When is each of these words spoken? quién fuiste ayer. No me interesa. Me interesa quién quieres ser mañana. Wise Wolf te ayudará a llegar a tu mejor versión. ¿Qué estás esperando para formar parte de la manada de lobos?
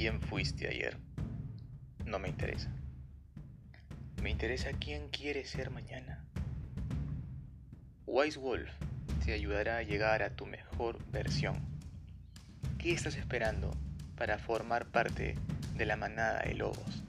quién 0.00 0.22
fuiste 0.22 0.66
ayer. 0.66 0.96
No 2.06 2.18
me 2.18 2.30
interesa. 2.30 2.72
Me 4.22 4.30
interesa 4.30 4.70
quién 4.72 5.10
quieres 5.10 5.50
ser 5.50 5.68
mañana. 5.68 6.24
Wise 8.06 8.38
Wolf 8.38 8.70
te 9.22 9.34
ayudará 9.34 9.76
a 9.76 9.82
llegar 9.82 10.22
a 10.22 10.34
tu 10.34 10.46
mejor 10.46 11.04
versión. 11.10 11.60
¿Qué 12.78 12.92
estás 12.92 13.16
esperando 13.16 13.72
para 14.16 14.38
formar 14.38 14.86
parte 14.86 15.34
de 15.74 15.84
la 15.84 15.96
manada 15.96 16.44
de 16.44 16.54
lobos? 16.54 17.04